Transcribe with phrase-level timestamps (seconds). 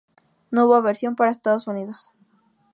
[0.49, 2.09] No hubo versión para Estados Unidos.